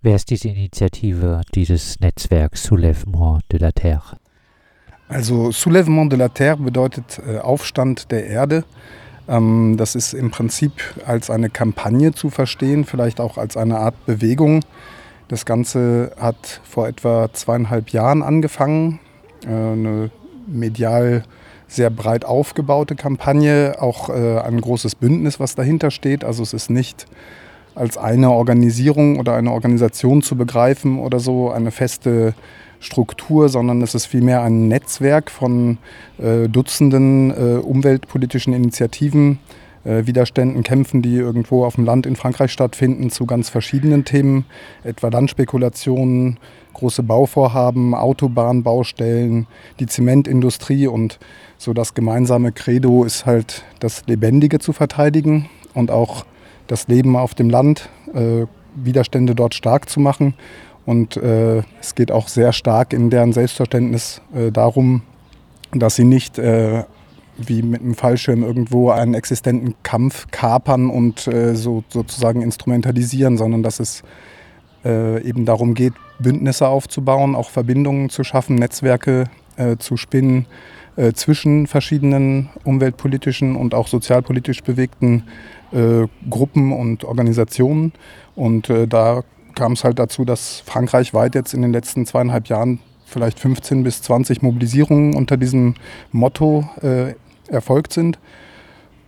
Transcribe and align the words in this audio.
Wer 0.00 0.14
ist 0.14 0.30
diese 0.30 0.48
Initiative, 0.48 1.40
dieses 1.56 1.98
Netzwerk 1.98 2.54
Soulèvement 2.54 3.40
de 3.50 3.58
la 3.58 3.72
Terre? 3.72 4.16
Also 5.08 5.50
Soulèvement 5.50 6.08
de 6.08 6.16
la 6.16 6.28
Terre 6.28 6.58
bedeutet 6.58 7.20
äh, 7.26 7.38
Aufstand 7.38 8.12
der 8.12 8.28
Erde. 8.28 8.64
Ähm, 9.26 9.74
das 9.76 9.96
ist 9.96 10.12
im 10.12 10.30
Prinzip 10.30 10.72
als 11.04 11.30
eine 11.30 11.50
Kampagne 11.50 12.12
zu 12.12 12.30
verstehen, 12.30 12.84
vielleicht 12.84 13.18
auch 13.18 13.38
als 13.38 13.56
eine 13.56 13.78
Art 13.78 14.06
Bewegung. 14.06 14.60
Das 15.26 15.44
Ganze 15.44 16.12
hat 16.16 16.60
vor 16.62 16.86
etwa 16.86 17.32
zweieinhalb 17.32 17.90
Jahren 17.90 18.22
angefangen. 18.22 19.00
Äh, 19.44 19.48
eine 19.48 20.12
medial 20.46 21.24
sehr 21.66 21.90
breit 21.90 22.24
aufgebaute 22.24 22.94
Kampagne, 22.94 23.74
auch 23.80 24.10
äh, 24.10 24.38
ein 24.38 24.60
großes 24.60 24.94
Bündnis, 24.94 25.40
was 25.40 25.56
dahinter 25.56 25.90
steht. 25.90 26.22
Also 26.22 26.44
es 26.44 26.52
ist 26.52 26.70
nicht 26.70 27.06
als 27.78 27.96
eine 27.96 28.30
Organisierung 28.30 29.18
oder 29.18 29.34
eine 29.34 29.52
Organisation 29.52 30.22
zu 30.22 30.36
begreifen 30.36 30.98
oder 30.98 31.20
so, 31.20 31.50
eine 31.50 31.70
feste 31.70 32.34
Struktur, 32.80 33.48
sondern 33.48 33.82
es 33.82 33.94
ist 33.94 34.06
vielmehr 34.06 34.42
ein 34.42 34.68
Netzwerk 34.68 35.30
von 35.30 35.78
äh, 36.18 36.48
Dutzenden 36.48 37.30
äh, 37.30 37.58
umweltpolitischen 37.58 38.52
Initiativen, 38.52 39.38
äh, 39.84 40.06
Widerständen, 40.06 40.62
Kämpfen, 40.62 41.02
die 41.02 41.16
irgendwo 41.16 41.64
auf 41.64 41.74
dem 41.74 41.84
Land 41.84 42.06
in 42.06 42.16
Frankreich 42.16 42.52
stattfinden, 42.52 43.10
zu 43.10 43.26
ganz 43.26 43.48
verschiedenen 43.48 44.04
Themen, 44.04 44.44
etwa 44.84 45.08
Landspekulationen, 45.08 46.38
große 46.74 47.02
Bauvorhaben, 47.02 47.94
Autobahnbaustellen, 47.94 49.48
die 49.80 49.86
Zementindustrie 49.86 50.86
und 50.86 51.18
so 51.56 51.72
das 51.72 51.94
gemeinsame 51.94 52.52
Credo 52.52 53.02
ist 53.02 53.26
halt 53.26 53.64
das 53.80 54.04
Lebendige 54.06 54.60
zu 54.60 54.72
verteidigen 54.72 55.48
und 55.74 55.90
auch 55.90 56.24
das 56.68 56.86
Leben 56.86 57.16
auf 57.16 57.34
dem 57.34 57.50
Land, 57.50 57.88
äh, 58.14 58.46
Widerstände 58.76 59.34
dort 59.34 59.54
stark 59.54 59.88
zu 59.88 59.98
machen. 59.98 60.34
Und 60.86 61.16
äh, 61.16 61.62
es 61.80 61.94
geht 61.94 62.12
auch 62.12 62.28
sehr 62.28 62.52
stark 62.52 62.92
in 62.92 63.10
deren 63.10 63.32
Selbstverständnis 63.32 64.22
äh, 64.34 64.52
darum, 64.52 65.02
dass 65.72 65.96
sie 65.96 66.04
nicht 66.04 66.38
äh, 66.38 66.84
wie 67.36 67.62
mit 67.62 67.82
einem 67.82 67.94
Fallschirm 67.94 68.42
irgendwo 68.42 68.90
einen 68.90 69.14
existenten 69.14 69.74
Kampf 69.82 70.28
kapern 70.30 70.90
und 70.90 71.26
äh, 71.26 71.54
so, 71.54 71.84
sozusagen 71.88 72.42
instrumentalisieren, 72.42 73.36
sondern 73.36 73.62
dass 73.62 73.80
es 73.80 74.02
äh, 74.84 75.22
eben 75.22 75.44
darum 75.44 75.74
geht, 75.74 75.92
Bündnisse 76.18 76.68
aufzubauen, 76.68 77.34
auch 77.34 77.50
Verbindungen 77.50 78.08
zu 78.10 78.24
schaffen, 78.24 78.56
Netzwerke 78.56 79.24
zu 79.80 79.96
spinnen 79.96 80.46
zwischen 81.14 81.66
verschiedenen 81.66 82.48
umweltpolitischen 82.62 83.56
und 83.56 83.74
auch 83.74 83.88
sozialpolitisch 83.88 84.62
bewegten 84.62 85.24
äh, 85.72 86.06
Gruppen 86.28 86.72
und 86.72 87.04
Organisationen. 87.04 87.92
Und 88.34 88.70
äh, 88.70 88.86
da 88.86 89.22
kam 89.54 89.72
es 89.72 89.84
halt 89.84 89.98
dazu, 89.98 90.24
dass 90.24 90.60
Frankreich 90.60 91.14
weit 91.14 91.34
jetzt 91.34 91.54
in 91.54 91.62
den 91.62 91.72
letzten 91.72 92.06
zweieinhalb 92.06 92.48
Jahren 92.48 92.80
vielleicht 93.04 93.40
15 93.40 93.82
bis 93.82 94.02
20 94.02 94.42
Mobilisierungen 94.42 95.14
unter 95.14 95.36
diesem 95.36 95.74
Motto 96.12 96.68
äh, 96.82 97.14
erfolgt 97.48 97.92
sind. 97.92 98.18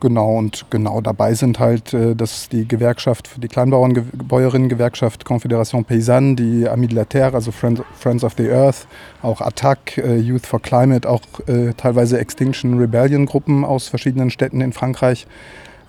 Genau, 0.00 0.39
und 0.39 0.64
genau 0.70 1.02
dabei 1.02 1.34
sind 1.34 1.58
halt, 1.58 1.92
äh, 1.92 2.17
dass 2.17 2.48
die 2.48 2.67
Gewerkschaft, 2.67 3.30
die 3.36 3.48
Kleinbauernbäuerinnen-Gewerkschaft 3.48 5.27
Confédération 5.27 5.84
Paysanne, 5.84 6.36
die 6.36 6.67
Amis 6.67 6.89
de 6.89 6.97
la 6.97 7.05
Terre, 7.05 7.34
also 7.34 7.52
Friends 7.52 8.24
of 8.24 8.33
the 8.39 8.50
Earth, 8.50 8.86
auch 9.20 9.42
Attac, 9.42 9.98
äh, 9.98 10.17
Youth 10.17 10.47
for 10.47 10.61
Climate, 10.61 11.06
auch 11.06 11.20
äh, 11.47 11.74
teilweise 11.77 12.19
Extinction 12.19 12.78
Rebellion-Gruppen 12.78 13.62
aus 13.62 13.89
verschiedenen 13.89 14.30
Städten 14.30 14.62
in 14.62 14.72
Frankreich 14.72 15.27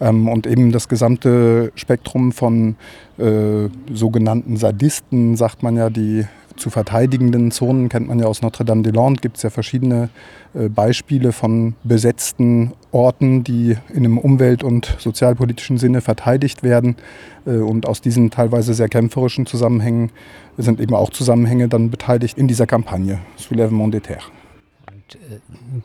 ähm, 0.01 0.27
und 0.27 0.47
eben 0.47 0.71
das 0.71 0.89
gesamte 0.89 1.71
Spektrum 1.75 2.33
von 2.33 2.75
äh, 3.17 3.69
sogenannten 3.93 4.57
Sadisten, 4.57 5.37
sagt 5.37 5.63
man 5.63 5.77
ja, 5.77 5.89
die 5.89 6.25
zu 6.57 6.69
verteidigenden 6.69 7.51
Zonen 7.51 7.89
kennt 7.89 8.07
man 8.07 8.19
ja 8.19 8.25
aus 8.25 8.41
Notre-Dame-des-Landes, 8.41 9.21
gibt 9.21 9.37
es 9.37 9.43
ja 9.43 9.49
verschiedene 9.49 10.09
äh, 10.53 10.67
Beispiele 10.67 11.31
von 11.31 11.75
besetzten 11.83 12.73
Orten, 12.91 13.43
die 13.43 13.77
in 13.89 14.05
einem 14.05 14.17
umwelt- 14.17 14.63
und 14.63 14.95
sozialpolitischen 14.99 15.77
Sinne 15.77 16.01
verteidigt 16.01 16.61
werden. 16.61 16.97
Äh, 17.45 17.57
und 17.57 17.87
aus 17.87 18.01
diesen 18.01 18.31
teilweise 18.31 18.73
sehr 18.73 18.89
kämpferischen 18.89 19.45
Zusammenhängen 19.45 20.11
sind 20.57 20.79
eben 20.81 20.93
auch 20.93 21.09
Zusammenhänge 21.09 21.67
dann 21.67 21.89
beteiligt 21.89 22.37
in 22.37 22.47
dieser 22.47 22.67
Kampagne 22.67 23.19
Soulèvement 23.39 23.91
des 23.91 24.03
Terres. 24.03 24.23
Und 24.91 25.15
äh, 25.15 25.39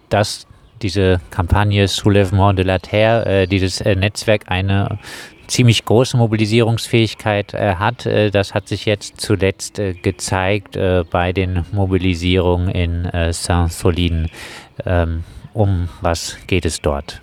das 0.09 0.47
diese 0.83 1.21
Kampagne 1.31 1.87
Soulèvement 1.87 2.55
de 2.55 2.63
la 2.63 2.79
Terre, 2.79 3.47
dieses 3.47 3.81
Netzwerk 3.81 4.45
eine 4.49 4.99
ziemlich 5.47 5.85
große 5.85 6.17
Mobilisierungsfähigkeit 6.17 7.55
äh, 7.55 7.77
hat. 7.77 8.07
Äh, 8.07 8.31
das 8.31 8.55
hat 8.55 8.69
sich 8.69 8.87
jetzt 8.87 9.21
zuletzt 9.21 9.79
äh, 9.79 9.95
gezeigt 9.95 10.77
äh, 10.77 11.05
bei 11.11 11.33
den 11.33 11.65
Mobilisierungen 11.73 12.69
in 12.69 13.05
äh, 13.07 13.33
Saint-Solin. 13.33 14.29
Ähm, 14.85 15.25
um 15.55 15.89
was 16.01 16.37
geht 16.47 16.67
es 16.67 16.81
dort? 16.81 17.23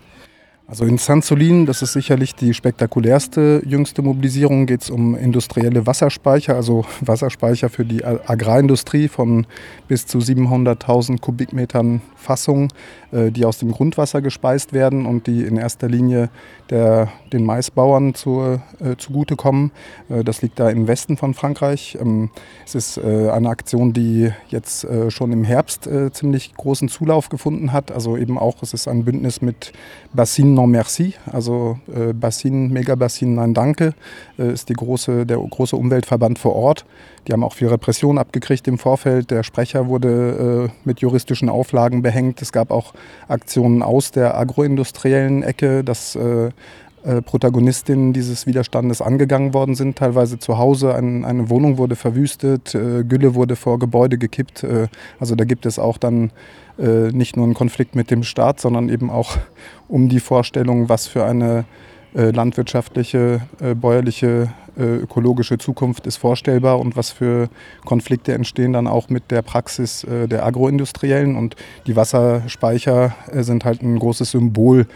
Also 0.65 0.85
in 0.85 0.97
Saint-Solin, 0.97 1.65
das 1.65 1.81
ist 1.81 1.91
sicherlich 1.91 2.35
die 2.35 2.53
spektakulärste 2.53 3.61
jüngste 3.65 4.01
Mobilisierung, 4.01 4.65
geht 4.65 4.83
es 4.83 4.89
um 4.89 5.13
industrielle 5.13 5.85
Wasserspeicher, 5.85 6.55
also 6.55 6.85
Wasserspeicher 7.01 7.69
für 7.69 7.83
die 7.83 8.03
Agrarindustrie 8.05 9.09
von 9.09 9.45
bis 9.89 10.07
zu 10.07 10.19
700.000 10.19 11.19
Kubikmetern 11.19 12.01
Fassung, 12.15 12.69
äh, 13.11 13.29
die 13.29 13.45
aus 13.45 13.59
dem 13.59 13.71
Grundwasser 13.71 14.21
gespeist 14.21 14.73
werden 14.73 15.05
und 15.05 15.27
die 15.27 15.43
in 15.43 15.57
erster 15.57 15.89
Linie 15.89 16.29
der, 16.69 17.09
den 17.31 17.45
Maisbauern 17.45 18.15
zu, 18.15 18.59
äh, 18.79 18.95
zugutekommen. 18.97 19.71
Äh, 20.09 20.23
das 20.23 20.41
liegt 20.41 20.59
da 20.59 20.69
im 20.69 20.87
Westen 20.87 21.17
von 21.17 21.33
Frankreich. 21.33 21.97
Ähm, 21.99 22.31
es 22.65 22.73
ist 22.73 22.97
äh, 22.97 23.29
eine 23.29 23.49
Aktion, 23.49 23.93
die 23.93 24.31
jetzt 24.47 24.87
schon 25.09 25.31
im 25.31 25.43
Herbst 25.43 25.89
ziemlich 26.13 26.53
großen 26.55 26.87
Zulauf 26.87 27.29
gefunden 27.29 27.73
hat. 27.73 27.91
Also 27.91 28.15
eben 28.15 28.37
auch, 28.37 28.61
es 28.61 28.73
ist 28.73 28.87
ein 28.87 29.03
Bündnis 29.03 29.41
mit 29.41 29.73
Bassin 30.13 30.53
Non 30.63 30.71
Merci, 30.71 31.15
also 31.29 31.77
Bassin, 32.13 32.71
Megabassin 32.71 33.35
Nein 33.35 33.53
Danke, 33.53 33.93
ist 34.37 34.69
die 34.69 34.73
große, 34.73 35.25
der 35.25 35.37
große 35.37 35.75
Umweltverband 35.75 36.39
vor 36.39 36.55
Ort. 36.55 36.85
Die 37.27 37.33
haben 37.33 37.43
auch 37.43 37.51
viel 37.51 37.67
Repression 37.67 38.17
abgekriegt 38.17 38.65
im 38.69 38.77
Vorfeld. 38.77 39.29
Der 39.29 39.43
Sprecher 39.43 39.89
wurde 39.89 40.69
äh, 40.69 40.87
mit 40.87 41.01
juristischen 41.01 41.49
Auflagen 41.49 42.01
behängt. 42.01 42.41
Es 42.41 42.53
gab 42.53 42.71
auch 42.71 42.93
Aktionen 43.27 43.83
aus 43.83 44.11
der 44.11 44.37
agroindustriellen 44.37 45.43
Ecke, 45.43 45.83
dass 45.83 46.15
äh, 47.03 47.21
Protagonistinnen 47.21 48.13
dieses 48.13 48.47
Widerstandes 48.47 49.01
angegangen 49.01 49.53
worden 49.53 49.75
sind, 49.75 49.97
teilweise 49.97 50.39
zu 50.39 50.57
Hause. 50.57 50.95
Ein, 50.95 51.25
eine 51.25 51.49
Wohnung 51.49 51.77
wurde 51.77 51.97
verwüstet, 51.97 52.73
äh, 52.75 53.03
Gülle 53.03 53.35
wurde 53.35 53.57
vor 53.57 53.77
Gebäude 53.77 54.17
gekippt. 54.17 54.63
Äh, 54.63 54.87
also 55.19 55.35
da 55.35 55.43
gibt 55.43 55.65
es 55.65 55.79
auch 55.79 55.97
dann 55.97 56.31
äh, 56.79 57.11
nicht 57.11 57.35
nur 57.35 57.43
einen 57.43 57.55
Konflikt 57.55 57.95
mit 57.95 58.09
dem 58.09 58.23
Staat, 58.23 58.61
sondern 58.61 58.87
eben 58.87 59.09
auch 59.09 59.35
um 59.89 60.07
die 60.07 60.21
Vorstellung, 60.21 60.87
was 60.87 61.07
für 61.07 61.25
eine 61.25 61.65
äh, 62.15 62.29
landwirtschaftliche, 62.29 63.41
bäuerliche, 63.75 64.53
ökologische 64.75 65.59
Zukunft 65.59 66.07
ist 66.07 66.17
vorstellbar 66.17 66.79
und 66.79 66.95
was 66.95 67.11
für 67.11 67.49
Konflikte 67.85 68.33
entstehen 68.33 68.73
dann 68.73 68.87
auch 68.87 69.07
mit 69.07 69.29
der 69.29 69.43
Praxis 69.43 70.03
der 70.09 70.43
Agroindustriellen. 70.43 71.35
Und 71.35 71.55
die 71.85 71.95
Wasserspeicher 71.95 73.13
sind 73.33 73.65
halt 73.65 73.83
ein 73.83 73.99
großes 73.99 74.31
Symbol 74.31 74.87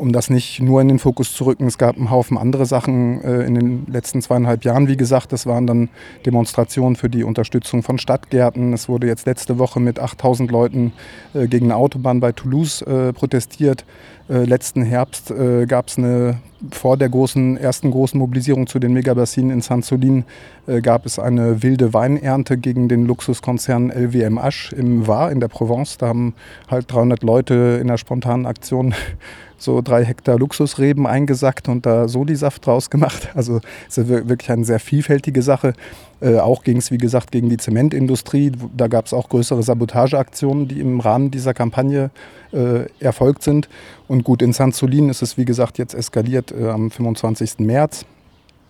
um 0.00 0.12
das 0.12 0.30
nicht 0.30 0.60
nur 0.60 0.80
in 0.80 0.88
den 0.88 0.98
Fokus 0.98 1.32
zu 1.32 1.44
rücken, 1.44 1.66
es 1.66 1.78
gab 1.78 1.96
einen 1.96 2.10
Haufen 2.10 2.38
andere 2.38 2.66
Sachen 2.66 3.22
äh, 3.22 3.42
in 3.42 3.54
den 3.54 3.86
letzten 3.86 4.22
zweieinhalb 4.22 4.64
Jahren. 4.64 4.88
Wie 4.88 4.96
gesagt, 4.96 5.32
das 5.32 5.46
waren 5.46 5.66
dann 5.66 5.88
Demonstrationen 6.24 6.96
für 6.96 7.08
die 7.08 7.24
Unterstützung 7.24 7.82
von 7.82 7.98
Stadtgärten. 7.98 8.72
Es 8.72 8.88
wurde 8.88 9.06
jetzt 9.06 9.26
letzte 9.26 9.58
Woche 9.58 9.80
mit 9.80 9.98
8000 9.98 10.50
Leuten 10.50 10.92
äh, 11.34 11.46
gegen 11.46 11.66
eine 11.66 11.76
Autobahn 11.76 12.20
bei 12.20 12.32
Toulouse 12.32 12.82
äh, 12.82 13.12
protestiert. 13.12 13.84
Äh, 14.28 14.44
letzten 14.44 14.82
Herbst 14.82 15.30
äh, 15.30 15.66
gab 15.66 15.86
es 15.86 15.98
eine, 15.98 16.38
vor 16.72 16.96
der 16.96 17.08
großen, 17.08 17.56
ersten 17.56 17.92
großen 17.92 18.18
Mobilisierung 18.18 18.66
zu 18.66 18.80
den 18.80 18.92
Megabassinen 18.92 19.52
in 19.52 19.60
Saint-Solin, 19.60 20.24
äh, 20.66 20.80
gab 20.80 21.06
es 21.06 21.20
eine 21.20 21.62
wilde 21.62 21.94
Weinernte 21.94 22.58
gegen 22.58 22.88
den 22.88 23.06
Luxuskonzern 23.06 23.90
LVMH 23.90 24.72
im 24.76 25.06
Var 25.06 25.30
in 25.30 25.38
der 25.38 25.48
Provence. 25.48 25.96
Da 25.98 26.08
haben 26.08 26.34
halt 26.68 26.92
300 26.92 27.22
Leute 27.22 27.78
in 27.80 27.88
einer 27.88 27.98
spontanen 27.98 28.46
Aktion 28.46 28.94
so 29.58 29.80
drei 29.80 30.04
Hektar 30.04 30.38
Luxusreben 30.38 31.06
eingesackt 31.06 31.68
und 31.68 31.86
da 31.86 32.08
Soli-Saft 32.08 32.66
draus 32.66 32.90
gemacht. 32.90 33.30
Also 33.36 33.60
es 33.88 33.98
ist 33.98 34.08
wirklich 34.08 34.50
eine 34.50 34.64
sehr 34.64 34.80
vielfältige 34.80 35.42
Sache. 35.42 35.74
Äh, 36.20 36.38
auch 36.38 36.62
ging 36.62 36.78
es, 36.78 36.90
wie 36.90 36.98
gesagt, 36.98 37.30
gegen 37.30 37.50
die 37.50 37.58
Zementindustrie. 37.58 38.52
Da 38.74 38.88
gab 38.88 39.06
es 39.06 39.12
auch 39.12 39.28
größere 39.28 39.62
Sabotageaktionen, 39.62 40.68
die 40.68 40.80
im 40.80 41.00
Rahmen 41.00 41.30
dieser 41.30 41.52
Kampagne 41.52 42.10
äh, 42.52 42.86
erfolgt 42.98 43.42
sind. 43.42 43.68
Und 44.08 44.24
gut, 44.24 44.42
in 44.42 44.52
Saint-Solin 44.52 45.10
ist 45.10 45.22
es, 45.22 45.36
wie 45.36 45.44
gesagt, 45.44 45.76
jetzt 45.78 45.94
eskaliert 45.94 46.52
äh, 46.52 46.68
am 46.68 46.90
25. 46.90 47.58
März. 47.58 48.06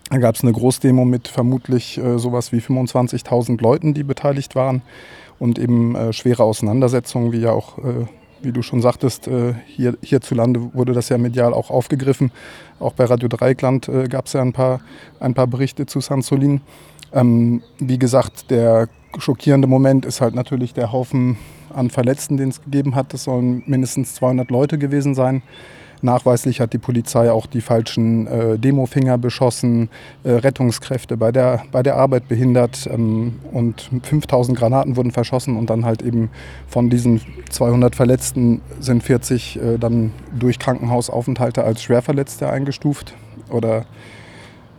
Da 0.09 0.17
gab 0.17 0.35
es 0.35 0.43
eine 0.43 0.53
Großdemo 0.53 1.05
mit 1.05 1.27
vermutlich 1.27 1.97
äh, 1.97 2.17
sowas 2.17 2.51
wie 2.51 2.59
25.000 2.59 3.61
Leuten, 3.61 3.93
die 3.93 4.03
beteiligt 4.03 4.55
waren 4.55 4.81
und 5.39 5.59
eben 5.59 5.95
äh, 5.95 6.13
schwere 6.13 6.43
Auseinandersetzungen, 6.43 7.31
wie 7.31 7.39
ja 7.39 7.51
auch 7.51 7.77
äh, 7.79 8.05
wie 8.41 8.51
du 8.51 8.61
schon 8.61 8.81
sagtest, 8.81 9.27
äh, 9.27 9.53
hier, 9.65 9.97
hierzulande 10.01 10.73
wurde 10.73 10.93
das 10.93 11.09
ja 11.09 11.17
medial 11.17 11.53
auch 11.53 11.69
aufgegriffen. 11.69 12.31
Auch 12.79 12.93
bei 12.93 13.05
Radio 13.05 13.27
Dreieckland 13.27 13.87
äh, 13.87 14.07
gab 14.07 14.27
es 14.27 14.33
ja 14.33 14.41
ein 14.41 14.53
paar, 14.53 14.81
ein 15.19 15.33
paar 15.33 15.47
Berichte 15.47 15.85
zu 15.85 15.99
Sansolin. 15.99 16.61
Ähm, 17.13 17.61
wie 17.79 17.99
gesagt, 17.99 18.51
der 18.51 18.89
schockierende 19.17 19.67
Moment 19.67 20.05
ist 20.05 20.21
halt 20.21 20.35
natürlich 20.35 20.73
der 20.73 20.91
Haufen 20.91 21.37
an 21.73 21.89
Verletzten, 21.89 22.37
den 22.37 22.49
es 22.49 22.61
gegeben 22.61 22.95
hat. 22.95 23.13
Das 23.13 23.23
sollen 23.23 23.63
mindestens 23.65 24.15
200 24.15 24.49
Leute 24.51 24.77
gewesen 24.77 25.15
sein. 25.15 25.41
Nachweislich 26.01 26.61
hat 26.61 26.73
die 26.73 26.77
Polizei 26.77 27.31
auch 27.31 27.47
die 27.47 27.61
falschen 27.61 28.27
äh, 28.27 28.59
Demofinger 28.59 29.17
beschossen, 29.17 29.89
äh, 30.23 30.31
Rettungskräfte 30.31 31.17
bei 31.17 31.31
der, 31.31 31.63
bei 31.71 31.81
der 31.81 31.95
Arbeit 31.95 32.27
behindert 32.27 32.87
ähm, 32.91 33.39
und 33.51 33.89
5000 34.03 34.57
Granaten 34.57 34.95
wurden 34.95 35.11
verschossen 35.11 35.57
und 35.57 35.69
dann 35.69 35.85
halt 35.85 36.01
eben 36.03 36.29
von 36.67 36.89
diesen 36.89 37.21
200 37.49 37.95
Verletzten 37.95 38.61
sind 38.79 39.03
40 39.03 39.57
äh, 39.57 39.77
dann 39.77 40.11
durch 40.37 40.59
Krankenhausaufenthalte 40.59 41.63
als 41.63 41.81
Schwerverletzte 41.81 42.49
eingestuft 42.49 43.15
oder 43.49 43.85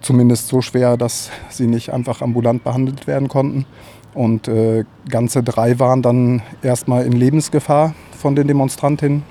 zumindest 0.00 0.49
so 0.49 0.62
schwer, 0.62 0.97
dass 0.97 1.31
sie 1.49 1.67
nicht 1.67 1.93
einfach 1.93 2.23
ambulant 2.23 2.62
behandelt 2.62 3.06
werden 3.06 3.29
konnten. 3.29 3.67
Und 4.15 4.49
äh, 4.49 4.85
ganze 5.09 5.43
drei 5.43 5.79
waren 5.79 6.03
dann 6.03 6.43
erstmal 6.62 7.05
in 7.05 7.12
Lebensgefahr 7.12 7.94
von 8.17 8.35
den 8.35 8.49
Demonstrantinnen. 8.49 9.23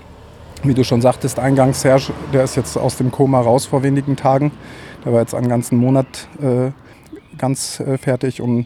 Wie 0.63 0.73
du 0.73 0.83
schon 0.83 1.01
sagtest, 1.01 1.39
eingangs 1.39 1.81
Serge, 1.81 2.13
der 2.33 2.43
ist 2.43 2.55
jetzt 2.55 2.77
aus 2.77 2.97
dem 2.97 3.11
Koma 3.11 3.41
raus 3.41 3.65
vor 3.65 3.83
wenigen 3.83 4.15
Tagen. 4.15 4.51
Der 5.05 5.13
war 5.13 5.21
jetzt 5.21 5.35
einen 5.35 5.49
ganzen 5.49 5.77
Monat 5.77 6.27
äh, 6.41 6.71
ganz 7.37 7.79
äh, 7.79 7.97
fertig 7.97 8.41
und 8.41 8.65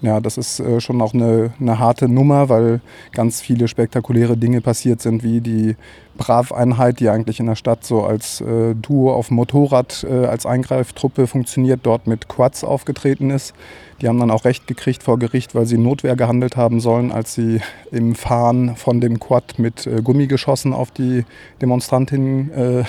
ja, 0.00 0.20
das 0.20 0.38
ist 0.38 0.60
äh, 0.60 0.80
schon 0.80 1.02
auch 1.02 1.12
eine, 1.12 1.50
eine, 1.60 1.78
harte 1.78 2.08
Nummer, 2.08 2.48
weil 2.48 2.80
ganz 3.12 3.40
viele 3.40 3.66
spektakuläre 3.66 4.36
Dinge 4.36 4.60
passiert 4.60 5.02
sind, 5.02 5.24
wie 5.24 5.40
die 5.40 5.74
Brav-Einheit, 6.16 7.00
die 7.00 7.08
eigentlich 7.08 7.40
in 7.40 7.46
der 7.46 7.56
Stadt 7.56 7.84
so 7.84 8.04
als 8.04 8.40
äh, 8.40 8.74
Duo 8.74 9.12
auf 9.12 9.30
Motorrad 9.30 10.06
äh, 10.08 10.26
als 10.26 10.46
Eingreiftruppe 10.46 11.26
funktioniert, 11.26 11.80
dort 11.82 12.06
mit 12.06 12.28
Quads 12.28 12.62
aufgetreten 12.62 13.30
ist. 13.30 13.54
Die 14.00 14.06
haben 14.06 14.20
dann 14.20 14.30
auch 14.30 14.44
Recht 14.44 14.68
gekriegt 14.68 15.02
vor 15.02 15.18
Gericht, 15.18 15.56
weil 15.56 15.66
sie 15.66 15.78
Notwehr 15.78 16.14
gehandelt 16.14 16.56
haben 16.56 16.78
sollen, 16.78 17.10
als 17.10 17.34
sie 17.34 17.60
im 17.90 18.14
Fahren 18.14 18.76
von 18.76 19.00
dem 19.00 19.18
Quad 19.18 19.58
mit 19.58 19.86
äh, 19.86 20.00
Gummigeschossen 20.02 20.72
auf 20.72 20.92
die 20.92 21.24
Demonstrantinnen 21.60 22.84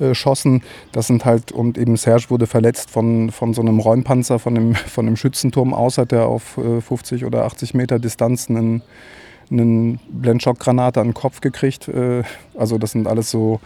äh, 0.00 0.10
äh, 0.10 0.14
schossen. 0.14 0.62
Das 0.92 1.06
sind 1.06 1.24
halt, 1.24 1.52
und 1.52 1.78
eben 1.78 1.96
Serge 1.96 2.26
wurde 2.28 2.46
verletzt 2.46 2.90
von, 2.90 3.30
von 3.30 3.54
so 3.54 3.62
einem 3.62 3.78
Räumpanzer, 3.78 4.38
von 4.38 4.56
einem, 4.56 4.74
von 4.74 5.06
einem 5.06 5.16
Schützenturm 5.16 5.74
aus, 5.74 5.98
hat 5.98 6.12
er 6.12 6.26
auf 6.26 6.58
äh, 6.58 6.80
50 6.80 7.24
oder 7.24 7.44
80 7.44 7.74
Meter 7.74 7.98
Distanz 7.98 8.48
einen, 8.48 8.82
einen 9.50 10.00
Blendschockgranate 10.10 11.00
an 11.00 11.08
den 11.08 11.14
Kopf 11.14 11.40
gekriegt. 11.40 11.88
Äh, 11.88 12.22
also 12.56 12.78
das 12.78 12.92
sind 12.92 13.06
alles 13.06 13.30
so, 13.30 13.60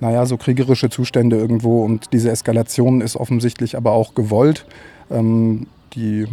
naja, 0.00 0.26
so 0.26 0.36
kriegerische 0.36 0.90
Zustände 0.90 1.36
irgendwo 1.36 1.84
und 1.84 2.12
diese 2.12 2.30
Eskalation 2.30 3.00
ist 3.00 3.16
offensichtlich 3.16 3.76
aber 3.76 3.92
auch 3.92 4.14
gewollt. 4.14 4.66
Ähm, 5.10 5.66
die 5.94 6.26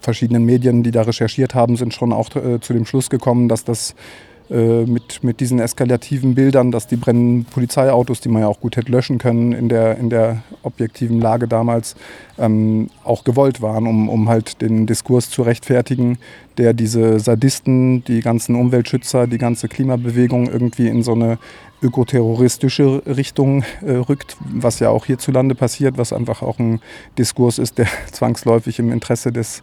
verschiedenen 0.00 0.44
Medien, 0.44 0.82
die 0.82 0.92
da 0.92 1.02
recherchiert 1.02 1.54
haben, 1.54 1.76
sind 1.76 1.94
schon 1.94 2.12
auch 2.12 2.34
äh, 2.36 2.60
zu 2.60 2.72
dem 2.72 2.86
Schluss 2.86 3.10
gekommen, 3.10 3.48
dass 3.48 3.64
das 3.64 3.90
äh, 3.90 3.94
mit, 4.50 5.22
mit 5.22 5.38
diesen 5.38 5.60
eskalativen 5.60 6.34
Bildern, 6.34 6.72
dass 6.72 6.88
die 6.88 6.96
brennenden 6.96 7.44
Polizeiautos, 7.44 8.20
die 8.20 8.28
man 8.28 8.42
ja 8.42 8.48
auch 8.48 8.60
gut 8.60 8.76
hätte 8.76 8.90
löschen 8.90 9.18
können 9.18 9.52
in 9.52 9.68
der, 9.68 9.96
in 9.96 10.10
der 10.10 10.42
objektiven 10.64 11.20
Lage 11.20 11.46
damals, 11.46 11.94
ähm, 12.36 12.88
auch 13.04 13.22
gewollt 13.22 13.62
waren, 13.62 13.86
um, 13.86 14.08
um 14.08 14.28
halt 14.28 14.60
den 14.60 14.86
Diskurs 14.86 15.30
zu 15.30 15.42
rechtfertigen, 15.42 16.18
der 16.60 16.74
diese 16.74 17.18
Sadisten, 17.18 18.04
die 18.04 18.20
ganzen 18.20 18.54
Umweltschützer, 18.54 19.26
die 19.26 19.38
ganze 19.38 19.66
Klimabewegung 19.66 20.46
irgendwie 20.50 20.88
in 20.88 21.02
so 21.02 21.12
eine 21.12 21.38
ökoterroristische 21.82 23.02
Richtung 23.06 23.64
äh, 23.80 23.92
rückt, 23.92 24.36
was 24.40 24.78
ja 24.78 24.90
auch 24.90 25.06
hierzulande 25.06 25.54
passiert, 25.54 25.96
was 25.96 26.12
einfach 26.12 26.42
auch 26.42 26.58
ein 26.58 26.80
Diskurs 27.16 27.58
ist, 27.58 27.78
der 27.78 27.86
zwangsläufig 28.12 28.78
im 28.78 28.92
Interesse 28.92 29.32
des, 29.32 29.62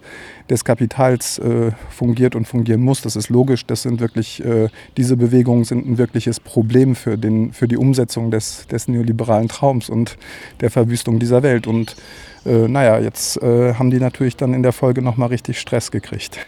des 0.50 0.66
Kapitals 0.66 1.38
äh, 1.38 1.72
fungiert 1.92 2.36
und 2.36 2.48
fungieren 2.48 2.82
muss. 2.82 3.04
Das 3.04 3.16
ist 3.16 3.30
logisch. 3.30 3.68
Das 3.68 3.84
sind 3.84 4.00
wirklich, 4.00 4.44
äh, 4.44 4.70
diese 4.98 5.18
Bewegungen 5.18 5.66
sind 5.66 5.88
ein 5.88 6.00
wirkliches 6.00 6.40
Problem 6.40 6.96
für, 6.96 7.16
den, 7.16 7.54
für 7.54 7.68
die 7.68 7.78
Umsetzung 7.78 8.32
des, 8.32 8.66
des 8.66 8.88
neoliberalen 8.88 9.50
Traums 9.50 9.88
und 9.88 10.18
der 10.62 10.72
Verwüstung 10.72 11.20
dieser 11.20 11.44
Welt. 11.44 11.68
Und 11.68 11.96
äh, 12.44 12.68
naja, 12.68 12.98
jetzt 12.98 13.40
äh, 13.44 13.76
haben 13.76 13.92
die 13.92 14.00
natürlich 14.00 14.36
dann 14.36 14.56
in 14.56 14.64
der 14.64 14.74
Folge 14.74 15.04
nochmal 15.04 15.30
richtig 15.30 15.60
Stress 15.60 15.92
gekriegt. 15.92 16.40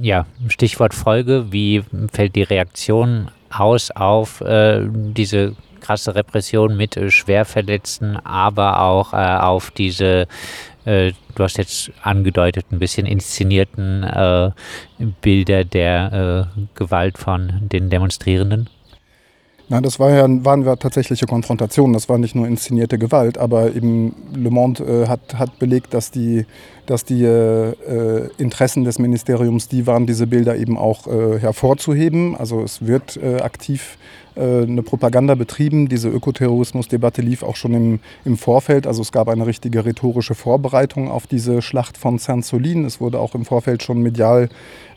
Ja, 0.00 0.26
Stichwort 0.48 0.94
Folge. 0.94 1.52
Wie 1.52 1.82
fällt 2.12 2.34
die 2.34 2.42
Reaktion 2.42 3.30
aus 3.50 3.90
auf 3.90 4.40
äh, 4.40 4.86
diese 4.90 5.54
krasse 5.80 6.14
Repression 6.14 6.76
mit 6.76 6.96
äh, 6.96 7.10
Schwerverletzten, 7.10 8.16
aber 8.16 8.80
auch 8.80 9.12
äh, 9.12 9.16
auf 9.16 9.70
diese, 9.70 10.26
äh, 10.84 11.12
du 11.34 11.44
hast 11.44 11.58
jetzt 11.58 11.92
angedeutet, 12.02 12.66
ein 12.72 12.80
bisschen 12.80 13.06
inszenierten 13.06 14.02
äh, 14.02 14.50
Bilder 15.20 15.64
der 15.64 16.48
äh, 16.56 16.60
Gewalt 16.74 17.18
von 17.18 17.68
den 17.70 17.88
Demonstrierenden? 17.88 18.68
Nein, 19.68 19.82
das 19.82 19.98
war 19.98 20.10
ja, 20.10 20.26
waren 20.44 20.64
ja 20.64 20.76
tatsächliche 20.76 21.26
Konfrontationen. 21.26 21.92
Das 21.92 22.08
war 22.08 22.18
nicht 22.18 22.36
nur 22.36 22.46
inszenierte 22.46 22.98
Gewalt, 22.98 23.36
aber 23.36 23.74
eben 23.74 24.14
Le 24.32 24.50
Monde 24.50 24.84
äh, 24.84 25.08
hat, 25.08 25.38
hat 25.38 25.58
belegt, 25.58 25.92
dass 25.92 26.12
die, 26.12 26.46
dass 26.86 27.04
die 27.04 27.24
äh, 27.24 28.28
Interessen 28.38 28.84
des 28.84 29.00
Ministeriums 29.00 29.66
die 29.66 29.88
waren, 29.88 30.06
diese 30.06 30.28
Bilder 30.28 30.56
eben 30.56 30.78
auch 30.78 31.08
äh, 31.08 31.40
hervorzuheben. 31.40 32.36
Also 32.36 32.62
es 32.62 32.86
wird 32.86 33.16
äh, 33.16 33.40
aktiv 33.40 33.98
äh, 33.98 34.16
eine 34.36 34.82
Propaganda 34.82 35.34
betrieben. 35.34 35.88
Diese 35.88 36.08
Ökoterrorismusdebatte 36.08 37.22
lief 37.22 37.42
auch 37.42 37.56
schon 37.56 37.74
im, 37.74 38.00
im 38.24 38.36
Vorfeld. 38.36 38.86
Also 38.86 39.02
es 39.02 39.12
gab 39.12 39.28
eine 39.28 39.46
richtige 39.46 39.84
rhetorische 39.84 40.34
Vorbereitung 40.34 41.10
auf 41.10 41.26
diese 41.26 41.62
Schlacht 41.62 41.96
von 41.96 42.18
Saint-Solin. 42.18 42.84
Es 42.84 43.00
wurde 43.00 43.18
auch 43.18 43.34
im 43.34 43.44
Vorfeld 43.44 43.82
schon 43.82 44.02
medial 44.02 44.48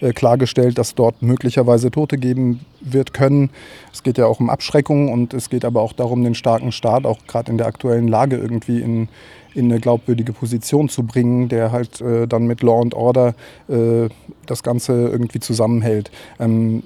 äh, 0.02 0.14
klargestellt, 0.14 0.78
dass 0.78 0.96
dort 0.96 1.22
möglicherweise 1.22 1.92
Tote 1.92 2.18
geben 2.18 2.62
wird 2.82 3.14
können. 3.14 3.50
Es 3.94 4.04
geht 4.04 4.18
ja 4.18 4.26
auch 4.26 4.40
um 4.40 4.50
Abschreckung 4.50 5.12
und 5.12 5.34
es 5.34 5.50
geht 5.50 5.66
aber 5.66 5.82
auch 5.82 5.94
darum, 5.94 6.24
den 6.24 6.36
starken 6.36 6.72
Staat 6.72 7.06
auch 7.06 7.20
gerade 7.28 7.52
in 7.52 7.58
der 7.58 7.68
aktuellen 7.68 8.08
Lage 8.08 8.38
irgendwie 8.38 8.80
in, 8.80 9.10
in 9.54 9.72
eine 9.72 9.80
glaubwürdige 9.80 10.34
Position 10.34 10.90
zu 10.90 11.04
bringen, 11.04 11.50
der 11.50 11.72
halt 11.72 12.02
äh, 12.02 12.28
dann 12.28 12.48
mit 12.48 12.62
Law 12.62 12.82
and 12.82 12.94
Order 12.94 13.36
äh, 13.68 14.10
das 14.46 14.64
Ganze 14.64 14.94
irgendwie 15.10 15.40
zusammenhält. 15.40 16.12
Ähm, 16.40 16.84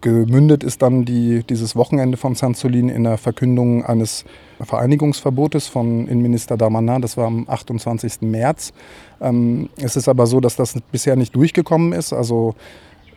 gemündet 0.00 0.64
ist 0.64 0.82
dann 0.82 1.04
die, 1.04 1.42
dieses 1.42 1.76
Wochenende 1.76 2.16
von 2.16 2.34
Sansolin 2.34 2.88
in 2.88 3.04
der 3.04 3.18
Verkündung 3.18 3.84
eines 3.84 4.24
Vereinigungsverbotes 4.60 5.68
von 5.68 6.06
Innenminister 6.06 6.56
Damanin. 6.56 7.02
Das 7.02 7.16
war 7.16 7.26
am 7.26 7.46
28. 7.48 8.22
März. 8.22 8.72
Ähm, 9.20 9.68
es 9.76 9.96
ist 9.96 10.08
aber 10.08 10.26
so, 10.26 10.40
dass 10.40 10.56
das 10.56 10.76
bisher 10.92 11.16
nicht 11.16 11.34
durchgekommen 11.34 11.92
ist. 11.92 12.12
Also 12.12 12.54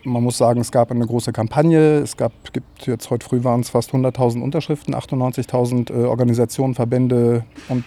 man 0.03 0.23
muss 0.23 0.37
sagen, 0.37 0.61
es 0.61 0.71
gab 0.71 0.91
eine 0.91 1.05
große 1.05 1.33
Kampagne. 1.33 1.99
Es 1.99 2.17
gab, 2.17 2.31
gibt 2.53 2.87
jetzt 2.87 3.09
heute 3.09 3.25
früh 3.25 3.43
waren 3.43 3.61
es 3.61 3.69
fast 3.69 3.91
100.000 3.91 4.41
Unterschriften, 4.41 4.95
98.000 4.95 5.91
äh, 5.91 6.05
Organisationen, 6.05 6.75
Verbände 6.75 7.43
und 7.69 7.83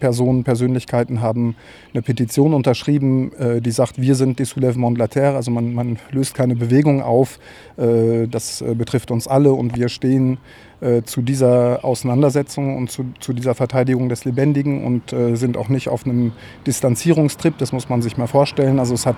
Personen, 0.00 0.44
Persönlichkeiten 0.44 1.20
haben 1.20 1.56
eine 1.92 2.02
Petition 2.02 2.54
unterschrieben, 2.54 3.32
äh, 3.34 3.60
die 3.60 3.70
sagt, 3.70 4.00
wir 4.00 4.14
sind 4.14 4.38
die 4.38 4.44
Soulèvement 4.44 4.92
de 4.92 4.98
la 4.98 5.08
Terre. 5.08 5.36
Also 5.36 5.50
man, 5.50 5.74
man 5.74 5.98
löst 6.10 6.34
keine 6.34 6.56
Bewegung 6.56 7.02
auf. 7.02 7.38
Äh, 7.76 8.26
das 8.28 8.60
äh, 8.60 8.74
betrifft 8.74 9.10
uns 9.10 9.28
alle 9.28 9.52
und 9.52 9.76
wir 9.76 9.88
stehen 9.88 10.38
äh, 10.84 11.02
zu 11.02 11.22
dieser 11.22 11.84
Auseinandersetzung 11.84 12.76
und 12.76 12.90
zu, 12.90 13.06
zu, 13.18 13.32
dieser 13.32 13.54
Verteidigung 13.54 14.08
des 14.08 14.24
Lebendigen 14.24 14.84
und 14.84 15.12
äh, 15.12 15.34
sind 15.34 15.56
auch 15.56 15.70
nicht 15.70 15.88
auf 15.88 16.04
einem 16.04 16.32
Distanzierungstrip, 16.66 17.56
das 17.58 17.72
muss 17.72 17.88
man 17.88 18.02
sich 18.02 18.18
mal 18.18 18.26
vorstellen. 18.26 18.78
Also 18.78 18.92
es 18.92 19.06
hat 19.06 19.16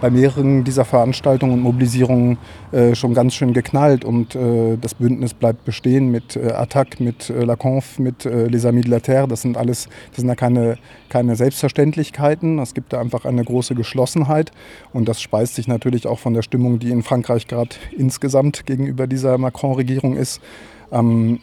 bei 0.00 0.10
mehreren 0.10 0.64
dieser 0.64 0.84
Veranstaltungen 0.84 1.54
und 1.54 1.60
Mobilisierungen 1.60 2.36
äh, 2.72 2.94
schon 2.94 3.14
ganz 3.14 3.34
schön 3.34 3.54
geknallt 3.54 4.04
und 4.04 4.34
äh, 4.34 4.76
das 4.78 4.94
Bündnis 4.94 5.32
bleibt 5.32 5.64
bestehen 5.64 6.10
mit 6.10 6.36
äh, 6.36 6.52
Attac, 6.52 7.00
mit 7.00 7.30
äh, 7.30 7.44
Laconf, 7.44 7.98
mit 7.98 8.24
Les 8.24 8.66
Amis 8.66 8.84
de 8.84 8.90
la 8.90 9.00
Terre. 9.00 9.26
Das 9.26 9.42
sind 9.42 9.56
alles, 9.56 9.88
das 10.10 10.18
sind 10.18 10.28
ja 10.28 10.34
keine, 10.34 10.76
keine 11.08 11.36
Selbstverständlichkeiten. 11.36 12.58
Es 12.58 12.74
gibt 12.74 12.92
da 12.92 13.00
einfach 13.00 13.24
eine 13.24 13.42
große 13.42 13.74
Geschlossenheit 13.74 14.52
und 14.92 15.08
das 15.08 15.22
speist 15.22 15.54
sich 15.54 15.66
natürlich 15.66 16.06
auch 16.06 16.18
von 16.18 16.34
der 16.34 16.42
Stimmung, 16.42 16.78
die 16.78 16.90
in 16.90 17.02
Frankreich 17.02 17.46
gerade 17.46 17.70
insgesamt 17.96 18.66
gegenüber 18.66 19.06
dieser 19.06 19.38
Macron-Regierung 19.38 20.16
ist. 20.16 20.40
Ähm, 20.92 21.40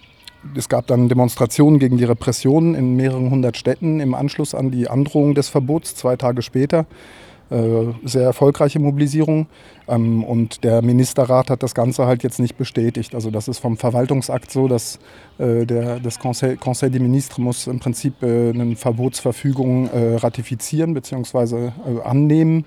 es 0.56 0.68
gab 0.68 0.88
dann 0.88 1.08
Demonstrationen 1.08 1.80
gegen 1.80 1.98
die 1.98 2.04
Repressionen 2.04 2.76
in 2.76 2.96
mehreren 2.96 3.30
hundert 3.30 3.58
Städten 3.58 4.00
im 4.00 4.14
Anschluss 4.14 4.54
an 4.54 4.72
die 4.72 4.90
Androhung 4.90 5.36
des 5.36 5.50
Verbots, 5.50 5.96
zwei 5.96 6.16
Tage 6.18 6.42
später. 6.42 6.86
Äh, 7.54 7.94
sehr 8.04 8.24
erfolgreiche 8.24 8.80
Mobilisierung. 8.80 9.48
Ähm, 9.88 10.24
und 10.24 10.64
der 10.64 10.82
Ministerrat 10.82 11.52
hat 11.52 11.62
das 11.62 11.76
Ganze 11.76 12.08
halt 12.08 12.24
jetzt 12.24 12.40
nicht 12.40 12.58
bestätigt. 12.58 13.14
Also 13.14 13.30
das 13.30 13.48
ist 13.48 13.60
vom 13.60 13.78
Verwaltungsakt 13.78 14.50
so, 14.50 14.68
dass 14.68 14.98
äh, 15.38 15.66
der, 15.66 16.00
das 16.00 16.20
Conseil, 16.20 16.58
Conseil 16.58 16.90
des 16.90 17.02
Ministres 17.02 17.38
muss 17.38 17.68
im 17.68 17.80
Prinzip 17.80 18.24
äh, 18.24 18.50
eine 18.50 18.76
Verbotsverfügung 18.76 19.90
ratifizieren 19.94 20.94
bzw. 20.94 21.72
annehmen. 22.04 22.66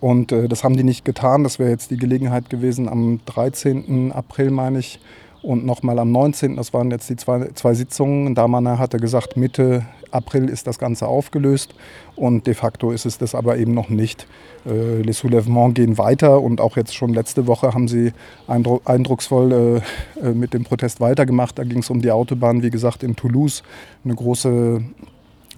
Und 0.00 0.32
das 0.32 0.64
haben 0.64 0.76
die 0.76 0.84
nicht 0.84 1.04
getan. 1.04 1.44
Das 1.44 1.58
wäre 1.58 1.70
jetzt 1.70 1.90
die 1.90 1.96
Gelegenheit 1.96 2.50
gewesen 2.50 2.88
am 2.88 3.20
13. 3.26 4.12
April, 4.12 4.50
meine 4.50 4.78
ich, 4.78 5.00
und 5.44 5.66
nochmal 5.66 5.98
am 5.98 6.10
19. 6.10 6.56
Das 6.56 6.72
waren 6.72 6.90
jetzt 6.90 7.08
die 7.10 7.16
zwei, 7.16 7.50
zwei 7.54 7.74
Sitzungen. 7.74 8.34
Damaner 8.34 8.78
hatte 8.78 8.96
gesagt, 8.98 9.36
Mitte 9.36 9.84
April 10.10 10.48
ist 10.48 10.66
das 10.66 10.78
Ganze 10.78 11.06
aufgelöst 11.06 11.74
und 12.16 12.46
de 12.46 12.54
facto 12.54 12.92
ist 12.92 13.04
es 13.04 13.18
das 13.18 13.34
aber 13.34 13.58
eben 13.58 13.74
noch 13.74 13.90
nicht. 13.90 14.26
Äh, 14.64 15.02
les 15.02 15.22
Soulèvements 15.22 15.74
gehen 15.74 15.98
weiter 15.98 16.40
und 16.40 16.60
auch 16.60 16.76
jetzt 16.76 16.94
schon 16.94 17.12
letzte 17.12 17.46
Woche 17.46 17.74
haben 17.74 17.88
sie 17.88 18.12
eindrucksvoll 18.46 19.82
äh, 20.16 20.28
äh, 20.28 20.32
mit 20.32 20.54
dem 20.54 20.64
Protest 20.64 21.00
weitergemacht. 21.00 21.58
Da 21.58 21.64
ging 21.64 21.80
es 21.80 21.90
um 21.90 22.00
die 22.00 22.10
Autobahn, 22.10 22.62
wie 22.62 22.70
gesagt, 22.70 23.02
in 23.02 23.16
Toulouse, 23.16 23.62
eine 24.04 24.14
große 24.14 24.82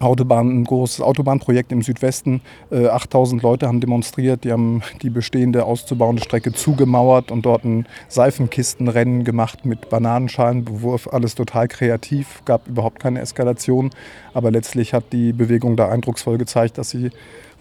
Autobahn, 0.00 0.50
ein 0.50 0.64
großes 0.64 1.00
Autobahnprojekt 1.00 1.72
im 1.72 1.82
Südwesten. 1.82 2.42
8000 2.70 3.40
äh, 3.40 3.46
Leute 3.46 3.66
haben 3.66 3.80
demonstriert, 3.80 4.44
die 4.44 4.52
haben 4.52 4.82
die 5.02 5.10
bestehende 5.10 5.64
auszubauende 5.64 6.22
Strecke 6.22 6.52
zugemauert 6.52 7.30
und 7.30 7.46
dort 7.46 7.64
ein 7.64 7.86
Seifenkistenrennen 8.08 9.24
gemacht 9.24 9.64
mit 9.64 9.88
Bananenschalenbewurf. 9.88 11.08
Alles 11.12 11.34
total 11.34 11.68
kreativ, 11.68 12.42
gab 12.44 12.68
überhaupt 12.68 13.00
keine 13.00 13.20
Eskalation. 13.20 13.90
Aber 14.34 14.50
letztlich 14.50 14.92
hat 14.92 15.12
die 15.12 15.32
Bewegung 15.32 15.76
da 15.76 15.88
eindrucksvoll 15.88 16.38
gezeigt, 16.38 16.78
dass 16.78 16.90
sie 16.90 17.10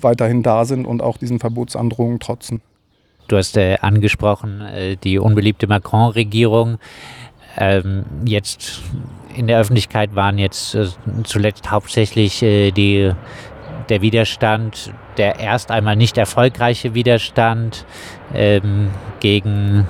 weiterhin 0.01 0.43
da 0.43 0.65
sind 0.65 0.85
und 0.85 1.01
auch 1.01 1.17
diesen 1.17 1.39
Verbotsandrohungen 1.39 2.19
trotzen. 2.19 2.61
Du 3.27 3.37
hast 3.37 3.57
äh, 3.57 3.77
angesprochen, 3.81 4.61
äh, 4.61 4.97
die 4.97 5.17
unbeliebte 5.17 5.67
Macron-Regierung. 5.67 6.77
Ähm, 7.57 8.05
jetzt 8.25 8.81
in 9.35 9.47
der 9.47 9.59
Öffentlichkeit 9.59 10.15
waren 10.15 10.37
jetzt 10.37 10.75
äh, 10.75 10.87
zuletzt 11.23 11.71
hauptsächlich 11.71 12.41
äh, 12.41 12.71
die, 12.71 13.11
der 13.89 14.01
Widerstand, 14.01 14.93
der 15.17 15.39
erst 15.39 15.71
einmal 15.71 15.95
nicht 15.95 16.17
erfolgreiche 16.17 16.93
Widerstand 16.93 17.85
ähm, 18.33 18.89
gegen 19.19 19.87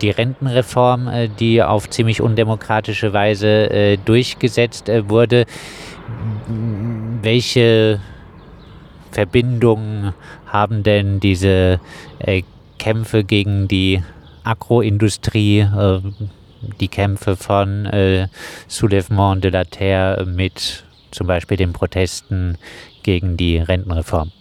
die 0.00 0.10
Rentenreform, 0.10 1.08
äh, 1.08 1.28
die 1.28 1.62
auf 1.62 1.88
ziemlich 1.90 2.20
undemokratische 2.20 3.12
Weise 3.12 3.70
äh, 3.70 3.96
durchgesetzt 3.96 4.88
äh, 4.88 5.08
wurde. 5.08 5.46
Welche 7.22 8.00
Verbindungen 9.10 10.14
haben 10.46 10.82
denn 10.82 11.20
diese 11.20 11.80
äh, 12.18 12.42
Kämpfe 12.78 13.24
gegen 13.24 13.68
die 13.68 14.02
Agroindustrie, 14.42 15.66
die 16.80 16.88
Kämpfe 16.88 17.36
von 17.36 17.86
äh, 17.86 18.28
Soulèvement 18.68 19.40
de 19.40 19.50
la 19.50 19.64
Terre 19.64 20.26
mit 20.26 20.84
zum 21.10 21.26
Beispiel 21.26 21.56
den 21.56 21.72
Protesten 21.72 22.56
gegen 23.02 23.36
die 23.36 23.58
Rentenreform? 23.58 24.32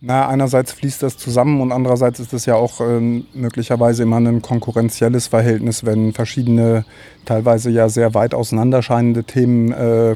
Na, 0.00 0.28
einerseits 0.28 0.72
fließt 0.72 1.02
das 1.02 1.16
zusammen 1.16 1.60
und 1.60 1.72
andererseits 1.72 2.20
ist 2.20 2.32
es 2.32 2.46
ja 2.46 2.54
auch 2.54 2.80
äh, 2.80 3.00
möglicherweise 3.34 4.04
immer 4.04 4.18
ein 4.18 4.42
konkurrenzielles 4.42 5.26
Verhältnis, 5.26 5.84
wenn 5.84 6.12
verschiedene, 6.12 6.84
teilweise 7.24 7.70
ja 7.70 7.88
sehr 7.88 8.14
weit 8.14 8.32
auseinanderscheinende 8.32 9.24
Themen 9.24 9.72
äh, 9.72 10.14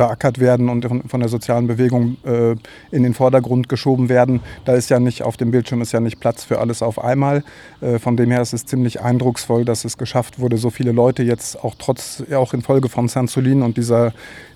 beackert 0.00 0.38
werden 0.40 0.70
und 0.70 0.88
von 1.10 1.20
der 1.20 1.28
sozialen 1.28 1.66
Bewegung 1.66 2.16
äh, 2.24 2.52
in 2.90 3.02
den 3.02 3.12
Vordergrund 3.12 3.68
geschoben 3.68 4.08
werden. 4.08 4.40
Da 4.64 4.72
ist 4.72 4.88
ja 4.88 4.98
nicht 4.98 5.22
auf 5.24 5.36
dem 5.36 5.50
Bildschirm 5.50 5.82
ist 5.82 5.92
ja 5.92 6.00
nicht 6.00 6.20
Platz 6.20 6.42
für 6.42 6.58
alles 6.58 6.82
auf 6.82 7.04
einmal. 7.04 7.44
Äh, 7.82 7.98
von 7.98 8.16
dem 8.16 8.30
her 8.30 8.40
ist 8.40 8.54
es 8.54 8.64
ziemlich 8.64 9.02
eindrucksvoll, 9.02 9.66
dass 9.66 9.84
es 9.84 9.98
geschafft 9.98 10.38
wurde, 10.38 10.56
so 10.56 10.70
viele 10.70 10.92
Leute 10.92 11.22
jetzt 11.22 11.62
auch 11.62 11.74
trotz 11.78 12.24
auch 12.34 12.54
infolge 12.54 12.88
von 12.88 13.08
Saint-Soulin 13.08 13.60
und 13.60 13.76
dieser 13.76 14.14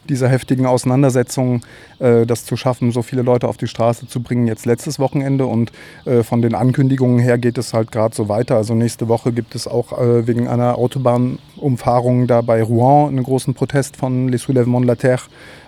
dieser 0.09 0.29
heftigen 0.29 0.67
Auseinandersetzung, 0.67 1.63
äh, 1.99 2.27
das 2.27 2.45
zu 2.45 2.57
schaffen, 2.57 2.93
so 2.93 3.03
viele 3.03 3.23
Leute 3.23 3.49
auf 3.49 3.57
die 3.57 3.67
Straße 3.67 4.07
zu 4.07 4.21
bringen, 4.21 4.47
jetzt 4.47 4.67
letztes 4.67 4.99
Wochenende. 4.99 5.47
Und 5.47 5.73
äh, 6.05 6.23
von 6.23 6.43
den 6.43 6.55
Ankündigungen 6.55 7.19
her 7.19 7.39
geht 7.39 7.59
es 7.59 7.75
halt 7.75 7.93
gerade 7.93 8.15
so 8.15 8.29
weiter. 8.29 8.57
Also 8.57 8.75
nächste 8.75 9.09
Woche 9.09 9.33
gibt 9.33 9.55
es 9.55 9.67
auch 9.67 9.99
äh, 9.99 10.27
wegen 10.27 10.49
einer 10.49 10.79
Autobahnumfahrung 10.79 12.27
da 12.27 12.41
bei 12.41 12.63
Rouen 12.63 13.09
einen 13.09 13.23
großen 13.23 13.55
Protest 13.55 13.97
von 13.97 14.29
Les 14.29 14.45
Soulèvements 14.45 14.81
de 14.81 14.87
la 14.89 14.95
Terre. 14.97 15.23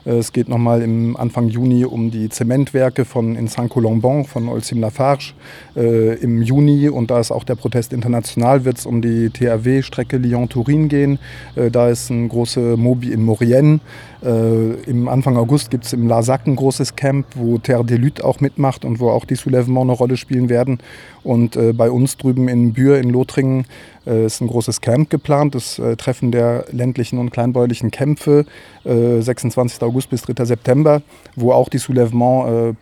Äh, 0.06 0.18
es 0.18 0.32
geht 0.32 0.48
nochmal 0.48 0.82
im 0.82 1.16
Anfang 1.16 1.48
Juni 1.48 1.84
um 1.84 2.10
die 2.10 2.28
Zementwerke 2.28 3.04
von 3.04 3.36
in 3.36 3.48
Saint-Colomban 3.48 4.24
von 4.24 4.48
Olsim 4.48 4.80
Lafarge. 4.80 5.34
Äh, 5.74 6.14
Im 6.14 6.42
Juni, 6.42 6.88
und 6.88 7.10
da 7.10 7.20
ist 7.20 7.30
auch 7.30 7.44
der 7.44 7.56
Protest 7.56 7.92
international, 7.92 8.64
wird 8.64 8.78
es 8.78 8.86
um 8.86 9.02
die 9.02 9.30
THW-Strecke 9.30 10.16
Lyon-Turin 10.18 10.88
gehen. 10.88 11.18
Äh, 11.56 11.70
da 11.70 11.88
ist 11.88 12.10
ein 12.10 12.28
große 12.28 12.76
Mobi 12.76 13.12
in 13.12 13.24
Maurienne. 13.24 13.80
Äh, 14.22 14.74
Im 14.82 15.08
Anfang 15.08 15.36
August 15.36 15.70
gibt 15.70 15.84
es 15.84 15.92
im 15.92 16.08
Larzac 16.08 16.46
ein 16.46 16.56
großes 16.56 16.96
Camp, 16.96 17.26
wo 17.34 17.58
Terre 17.58 17.84
des 17.84 17.98
Luttes 17.98 18.24
auch 18.24 18.40
mitmacht 18.40 18.84
und 18.84 19.00
wo 19.00 19.10
auch 19.10 19.24
die 19.24 19.36
Soulèvements 19.36 19.82
eine 19.82 19.92
Rolle 19.92 20.16
spielen 20.16 20.48
werden. 20.48 20.78
Und 21.22 21.56
äh, 21.56 21.72
bei 21.72 21.90
uns 21.90 22.16
drüben 22.16 22.48
in 22.48 22.72
Bühr 22.72 22.98
in 22.98 23.10
Lothringen 23.10 23.66
äh, 24.06 24.26
ist 24.26 24.40
ein 24.40 24.46
großes 24.46 24.80
Camp 24.80 25.10
geplant, 25.10 25.54
das 25.54 25.78
äh, 25.78 25.96
Treffen 25.96 26.30
der 26.30 26.64
ländlichen 26.70 27.18
und 27.18 27.30
kleinbäuerlichen 27.30 27.90
Kämpfe, 27.90 28.46
26. 28.84 29.80
Äh, 29.80 29.84
August 29.84 30.10
bis 30.10 30.22
3. 30.22 30.44
September, 30.44 31.02
wo 31.34 31.52
auch 31.52 31.68
die 31.68 31.78
Soulèvements 31.78 32.74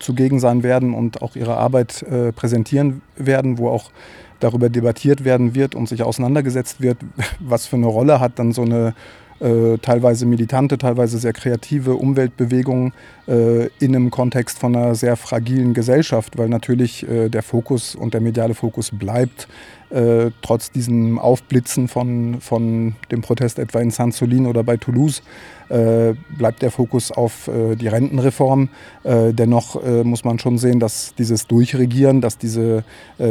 zugegen 0.00 0.40
sein 0.40 0.62
werden 0.62 0.94
und 0.94 1.22
auch 1.22 1.36
ihre 1.36 1.56
Arbeit 1.56 2.04
präsentieren 2.34 3.02
werden, 3.16 3.58
wo 3.58 3.68
auch 3.68 3.90
darüber 4.40 4.68
debattiert 4.68 5.24
werden 5.24 5.54
wird 5.54 5.74
und 5.74 5.88
sich 5.88 6.02
auseinandergesetzt 6.02 6.80
wird, 6.80 6.98
was 7.40 7.66
für 7.66 7.76
eine 7.76 7.86
Rolle 7.86 8.20
hat 8.20 8.38
dann 8.38 8.52
so 8.52 8.62
eine 8.62 8.94
äh, 9.40 9.78
teilweise 9.78 10.26
militante, 10.26 10.78
teilweise 10.78 11.18
sehr 11.18 11.32
kreative 11.32 11.94
Umweltbewegung 11.94 12.92
äh, 13.26 13.66
in 13.78 13.94
einem 13.94 14.10
Kontext 14.10 14.58
von 14.58 14.74
einer 14.74 14.94
sehr 14.94 15.16
fragilen 15.16 15.74
Gesellschaft, 15.74 16.38
weil 16.38 16.48
natürlich 16.48 17.08
äh, 17.08 17.28
der 17.28 17.42
Fokus 17.42 17.94
und 17.94 18.14
der 18.14 18.20
mediale 18.20 18.54
Fokus 18.54 18.90
bleibt 18.90 19.48
äh, 19.90 20.30
trotz 20.42 20.70
diesem 20.70 21.18
Aufblitzen 21.18 21.88
von, 21.88 22.40
von 22.40 22.94
dem 23.10 23.22
Protest 23.22 23.58
etwa 23.58 23.80
in 23.80 23.90
Saint-Soulin 23.90 24.46
oder 24.46 24.62
bei 24.62 24.76
Toulouse, 24.76 25.22
äh, 25.68 26.14
bleibt 26.36 26.62
der 26.62 26.70
Fokus 26.70 27.12
auf 27.12 27.48
äh, 27.48 27.76
die 27.76 27.88
Rentenreform. 27.88 28.68
Äh, 29.04 29.32
dennoch 29.32 29.82
äh, 29.82 30.02
muss 30.04 30.24
man 30.24 30.38
schon 30.38 30.58
sehen, 30.58 30.80
dass 30.80 31.14
dieses 31.14 31.46
Durchregieren, 31.46 32.20
dass 32.20 32.38
diese 32.38 32.84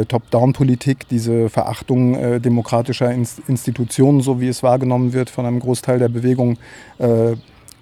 Top-Down-Politik, 0.08 1.08
diese 1.08 1.48
Verachtung 1.48 2.40
demokratischer 2.40 3.10
Institutionen, 3.12 4.20
so 4.20 4.40
wie 4.40 4.48
es 4.48 4.62
wahrgenommen 4.62 5.12
wird 5.12 5.30
von 5.30 5.46
einem 5.46 5.60
Großteil 5.60 5.98
der 5.98 6.08
Bewegung, 6.08 6.58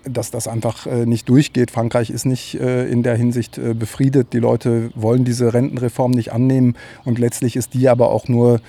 dass 0.08 0.30
das 0.30 0.48
einfach 0.48 0.86
äh, 0.86 1.06
nicht 1.06 1.28
durchgeht. 1.28 1.70
Frankreich 1.70 2.10
ist 2.10 2.24
nicht 2.24 2.54
äh, 2.54 2.86
in 2.88 3.02
der 3.02 3.16
Hinsicht 3.16 3.58
äh, 3.58 3.74
befriedet. 3.74 4.32
Die 4.32 4.38
Leute 4.38 4.90
wollen 4.94 5.24
diese 5.24 5.52
Rentenreform 5.52 6.12
nicht 6.12 6.32
annehmen 6.32 6.74
und 7.04 7.18
letztlich 7.18 7.56
ist 7.56 7.74
die 7.74 7.88
aber 7.88 8.10
auch 8.10 8.28
nur 8.28 8.60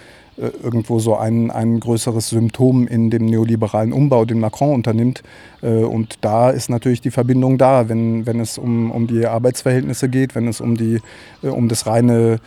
irgendwo 0.62 1.00
so 1.00 1.16
ein, 1.16 1.50
ein 1.50 1.80
größeres 1.80 2.30
Symptom 2.30 2.88
in 2.88 3.10
dem 3.10 3.26
neoliberalen 3.26 3.92
Umbau, 3.92 4.24
den 4.24 4.40
Macron 4.40 4.76
unternimmt. 4.76 5.24
Und 5.62 6.20
da 6.22 6.52
ist 6.52 6.70
natürlich 6.70 7.02
die 7.02 7.10
Verbindung 7.10 7.58
da, 7.58 7.90
wenn, 7.90 8.28
wenn 8.28 8.40
es 8.40 8.60
um, 8.60 8.92
um 8.92 9.08
die 9.08 9.26
Arbeitsverhältnisse 9.26 10.10
geht, 10.10 10.36
wenn 10.36 10.48
es 10.48 10.62
um, 10.62 10.78
die, 10.78 11.00
um 11.42 11.70
das 11.70 11.88
reine 11.88 12.38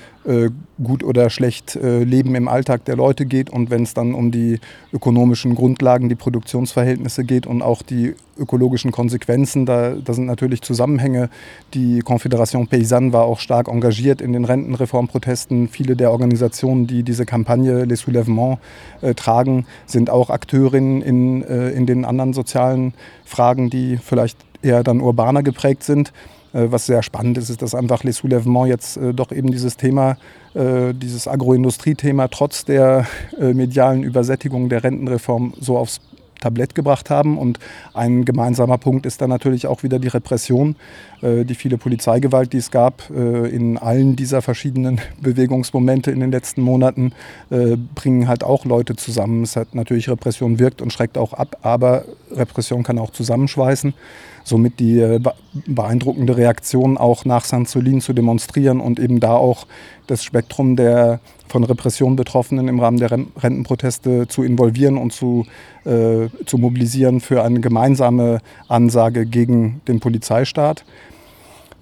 gut 0.82 1.02
oder 1.02 1.30
schlecht 1.30 1.78
Leben 1.82 2.34
im 2.34 2.46
Alltag 2.46 2.84
der 2.84 2.96
Leute 2.96 3.24
geht 3.24 3.48
und 3.48 3.70
wenn 3.70 3.84
es 3.84 3.94
dann 3.94 4.14
um 4.14 4.30
die 4.30 4.60
ökonomischen 4.92 5.54
Grundlagen, 5.54 6.08
die 6.10 6.14
Produktionsverhältnisse 6.14 7.24
geht 7.24 7.46
und 7.46 7.62
auch 7.62 7.82
die 7.82 8.14
ökologischen 8.40 8.90
Konsequenzen, 8.90 9.66
da, 9.66 9.94
da 9.94 10.12
sind 10.12 10.26
natürlich 10.26 10.62
Zusammenhänge. 10.62 11.28
Die 11.74 12.02
Confédération 12.02 12.68
Paysanne 12.68 13.12
war 13.12 13.24
auch 13.24 13.38
stark 13.38 13.68
engagiert 13.68 14.20
in 14.20 14.32
den 14.32 14.44
Rentenreformprotesten. 14.44 15.68
Viele 15.68 15.94
der 15.94 16.10
Organisationen, 16.10 16.86
die 16.86 17.02
diese 17.02 17.26
Kampagne 17.26 17.84
Les 17.84 18.02
Soulèvements 18.02 18.58
äh, 19.02 19.14
tragen, 19.14 19.66
sind 19.86 20.10
auch 20.10 20.30
Akteurinnen 20.30 21.02
in, 21.02 21.42
äh, 21.42 21.70
in 21.70 21.86
den 21.86 22.04
anderen 22.04 22.32
sozialen 22.32 22.94
Fragen, 23.24 23.70
die 23.70 23.98
vielleicht 23.98 24.38
eher 24.62 24.82
dann 24.82 25.00
urbaner 25.00 25.42
geprägt 25.42 25.84
sind. 25.84 26.12
Äh, 26.52 26.66
was 26.70 26.86
sehr 26.86 27.02
spannend 27.02 27.38
ist, 27.38 27.50
ist, 27.50 27.62
dass 27.62 27.74
einfach 27.74 28.04
Les 28.04 28.20
Soulèvements 28.20 28.66
jetzt 28.66 28.96
äh, 28.96 29.14
doch 29.14 29.32
eben 29.32 29.50
dieses 29.50 29.76
Thema, 29.76 30.16
äh, 30.54 30.92
dieses 30.94 31.28
Agroindustriethema 31.28 32.28
trotz 32.28 32.64
der 32.64 33.06
medialen 33.38 34.02
Übersättigung 34.02 34.68
der 34.68 34.84
Rentenreform 34.84 35.54
so 35.58 35.78
aufs 35.78 36.00
Tablett 36.40 36.74
gebracht 36.74 37.10
haben. 37.10 37.38
Und 37.38 37.58
ein 37.94 38.24
gemeinsamer 38.24 38.78
Punkt 38.78 39.06
ist 39.06 39.20
dann 39.20 39.30
natürlich 39.30 39.66
auch 39.66 39.82
wieder 39.82 39.98
die 39.98 40.08
Repression, 40.08 40.70
äh, 40.70 41.09
die 41.22 41.54
viele 41.54 41.78
Polizeigewalt, 41.78 42.52
die 42.52 42.58
es 42.58 42.70
gab 42.70 43.10
äh, 43.10 43.48
in 43.48 43.76
allen 43.78 44.16
dieser 44.16 44.42
verschiedenen 44.42 45.00
Bewegungsmomente 45.20 46.10
in 46.10 46.20
den 46.20 46.30
letzten 46.30 46.62
Monaten, 46.62 47.12
äh, 47.50 47.76
bringen 47.94 48.28
halt 48.28 48.44
auch 48.44 48.64
Leute 48.64 48.96
zusammen. 48.96 49.42
Es 49.42 49.56
hat 49.56 49.74
natürlich 49.74 50.08
Repression 50.08 50.58
wirkt 50.58 50.80
und 50.82 50.92
schreckt 50.92 51.18
auch 51.18 51.32
ab, 51.32 51.58
aber 51.62 52.04
Repression 52.30 52.82
kann 52.82 52.98
auch 52.98 53.10
zusammenschweißen. 53.10 53.94
Somit 54.42 54.80
die 54.80 55.18
beeindruckende 55.66 56.36
Reaktion 56.36 56.96
auch 56.96 57.26
nach 57.26 57.44
Saint-Solin 57.44 58.00
zu 58.00 58.14
demonstrieren 58.14 58.80
und 58.80 58.98
eben 58.98 59.20
da 59.20 59.34
auch 59.34 59.66
das 60.06 60.24
Spektrum 60.24 60.76
der 60.76 61.20
von 61.50 61.64
Repression 61.64 62.16
Betroffenen 62.16 62.68
im 62.68 62.80
Rahmen 62.80 62.98
der 62.98 63.10
Rentenproteste 63.10 64.28
zu 64.28 64.42
involvieren 64.42 64.96
und 64.96 65.12
zu, 65.12 65.46
äh, 65.84 66.28
zu 66.46 66.58
mobilisieren 66.58 67.20
für 67.20 67.42
eine 67.42 67.60
gemeinsame 67.60 68.40
Ansage 68.68 69.26
gegen 69.26 69.80
den 69.88 70.00
Polizeistaat. 70.00 70.84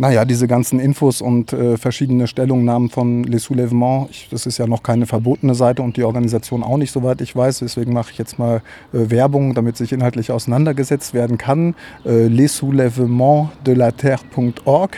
Naja, 0.01 0.25
diese 0.25 0.47
ganzen 0.47 0.79
Infos 0.79 1.21
und 1.21 1.53
äh, 1.53 1.77
verschiedene 1.77 2.29
Stellungnahmen 2.29 2.89
von 2.89 3.25
Les 3.25 3.49
Soulèvements, 3.49 4.07
ich, 4.11 4.29
das 4.31 4.47
ist 4.47 4.57
ja 4.57 4.69
noch 4.69 4.85
keine 4.85 5.07
verbotene 5.07 5.57
Seite 5.57 5.83
und 5.83 5.97
die 5.97 6.05
Organisation 6.05 6.63
auch 6.63 6.77
nicht, 6.77 6.93
soweit 6.93 7.21
ich 7.21 7.35
weiß. 7.35 7.59
Deswegen 7.59 7.93
mache 7.93 8.13
ich 8.13 8.19
jetzt 8.19 8.39
mal 8.39 8.63
äh, 8.93 9.11
Werbung, 9.11 9.55
damit 9.55 9.77
sich 9.77 9.93
inhaltlich 9.93 10.31
auseinandergesetzt 10.31 11.15
werden 11.15 11.37
kann. 11.37 11.75
Äh, 12.05 12.29
lessoulèvementsdelaterre.org. 12.29 14.97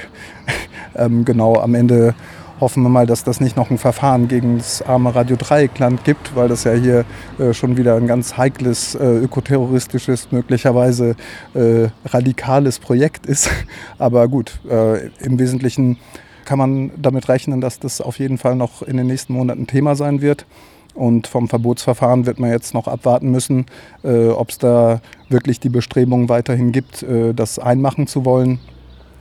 ähm, 0.97 1.25
genau, 1.25 1.54
am 1.54 1.75
Ende 1.75 2.14
hoffen 2.61 2.83
wir 2.83 2.90
mal, 2.90 3.07
dass 3.07 3.25
das 3.25 3.40
nicht 3.40 3.57
noch 3.57 3.71
ein 3.71 3.79
Verfahren 3.79 4.29
gegen 4.29 4.59
das 4.59 4.83
arme 4.83 5.14
Radio 5.14 5.37
Dreieckland 5.37 6.05
gibt, 6.05 6.37
weil 6.37 6.49
das 6.49 6.64
ja 6.64 6.73
hier 6.73 7.05
äh, 7.38 7.52
schon 7.55 7.76
wieder 7.76 7.97
ein 7.97 8.07
ganz 8.07 8.37
heikles, 8.37 8.95
äh, 8.95 9.05
ökoterroristisches, 9.05 10.31
möglicherweise 10.31 11.17
äh, 11.55 11.88
radikales 12.05 12.79
Projekt 12.79 13.26
ist. 13.26 13.50
Aber 13.99 14.29
gut, 14.29 14.61
äh, 14.69 15.07
im 15.25 15.38
Wesentlichen 15.38 15.97
kann 16.45 16.59
man 16.59 16.90
damit 16.97 17.29
rechnen, 17.29 17.61
dass 17.61 17.79
das 17.79 18.00
auf 18.00 18.19
jeden 18.19 18.38
Fall 18.38 18.57
noch 18.57 18.83
in 18.83 18.97
den 18.97 19.07
nächsten 19.07 19.33
Monaten 19.33 19.67
Thema 19.67 19.95
sein 19.95 20.21
wird. 20.21 20.47
Und 20.95 21.29
vom 21.29 21.49
Verbotsverfahren 21.49 22.26
wird 22.26 22.40
man 22.40 22.50
jetzt 22.50 22.75
noch 22.75 22.88
abwarten 22.88 23.31
müssen, 23.31 23.67
äh, 24.02 24.29
ob 24.29 24.50
es 24.50 24.59
da 24.59 25.00
wirklich 25.29 25.61
die 25.61 25.69
Bestrebungen 25.69 26.29
weiterhin 26.29 26.73
gibt, 26.73 27.02
äh, 27.02 27.33
das 27.33 27.59
einmachen 27.59 28.07
zu 28.07 28.25
wollen. 28.25 28.59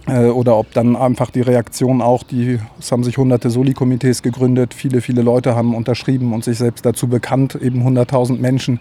Äh, 0.07 0.27
oder 0.27 0.57
ob 0.57 0.73
dann 0.73 0.95
einfach 0.95 1.29
die 1.31 1.41
Reaktion 1.41 2.01
auch, 2.01 2.23
die, 2.23 2.59
es 2.79 2.91
haben 2.91 3.03
sich 3.03 3.17
hunderte 3.17 3.49
Soli-Komitees 3.49 4.21
gegründet, 4.21 4.73
viele, 4.73 5.01
viele 5.01 5.21
Leute 5.21 5.55
haben 5.55 5.75
unterschrieben 5.75 6.33
und 6.33 6.43
sich 6.43 6.57
selbst 6.57 6.85
dazu 6.85 7.07
bekannt, 7.07 7.55
eben 7.55 7.85
100.000 7.85 8.39
Menschen. 8.39 8.79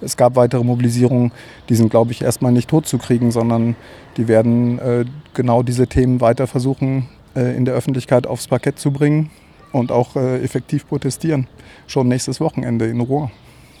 Es 0.00 0.16
gab 0.16 0.36
weitere 0.36 0.62
Mobilisierungen, 0.62 1.32
die 1.68 1.74
sind, 1.74 1.90
glaube 1.90 2.12
ich, 2.12 2.22
erstmal 2.22 2.52
nicht 2.52 2.68
totzukriegen, 2.68 3.30
sondern 3.30 3.76
die 4.16 4.28
werden 4.28 4.78
äh, 4.78 5.04
genau 5.34 5.62
diese 5.62 5.86
Themen 5.86 6.20
weiter 6.20 6.46
versuchen, 6.46 7.08
äh, 7.34 7.56
in 7.56 7.64
der 7.64 7.74
Öffentlichkeit 7.74 8.26
aufs 8.26 8.46
Parkett 8.46 8.78
zu 8.78 8.90
bringen 8.90 9.30
und 9.72 9.92
auch 9.92 10.16
äh, 10.16 10.42
effektiv 10.42 10.86
protestieren. 10.86 11.46
Schon 11.86 12.08
nächstes 12.08 12.40
Wochenende 12.40 12.86
in 12.86 13.00
Rouen. 13.00 13.30